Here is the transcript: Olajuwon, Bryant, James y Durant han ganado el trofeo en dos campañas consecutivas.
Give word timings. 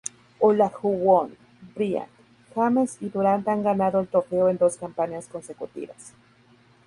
Olajuwon, 0.39 1.37
Bryant, 1.75 2.09
James 2.55 2.97
y 3.01 3.09
Durant 3.09 3.47
han 3.47 3.61
ganado 3.61 3.99
el 3.99 4.07
trofeo 4.07 4.49
en 4.49 4.57
dos 4.57 4.75
campañas 4.77 5.27
consecutivas. 5.27 6.13